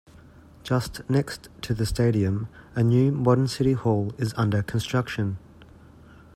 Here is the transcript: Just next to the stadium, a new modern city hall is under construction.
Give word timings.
Just 0.63 1.07
next 1.11 1.49
to 1.61 1.75
the 1.75 1.85
stadium, 1.85 2.47
a 2.73 2.81
new 2.81 3.11
modern 3.11 3.47
city 3.47 3.73
hall 3.73 4.13
is 4.17 4.33
under 4.35 4.63
construction. 4.63 5.37